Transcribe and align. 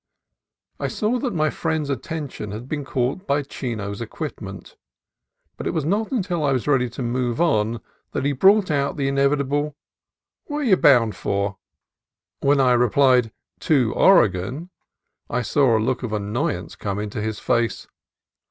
I 0.79 0.87
saw 0.87 1.19
that 1.19 1.31
my 1.31 1.51
friend's 1.51 1.91
attention 1.91 2.49
had 2.49 2.67
been 2.67 2.83
caught 2.83 3.27
by 3.27 3.43
Chino's 3.43 4.01
equipment, 4.01 4.75
but 5.57 5.67
it 5.67 5.75
was 5.75 5.85
not 5.85 6.11
until 6.11 6.43
I 6.43 6.53
was 6.53 6.65
ready 6.67 6.89
to 6.89 7.03
move 7.03 7.39
on 7.39 7.81
that 8.13 8.25
he 8.25 8.31
brought 8.31 8.71
out 8.71 8.97
the 8.97 9.07
inevitable 9.07 9.75
"Whar 10.47 10.63
you 10.63 10.75
bound 10.75 11.15
for?" 11.15 11.57
When 12.39 12.59
I 12.59 12.71
replied 12.71 13.31
"To 13.59 13.93
Oregon," 13.93 14.71
I 15.29 15.43
saw 15.43 15.77
a 15.77 15.77
look 15.77 16.01
of 16.01 16.13
annoyance 16.13 16.75
come 16.75 16.97
into 16.97 17.21
his 17.21 17.37
face. 17.37 17.85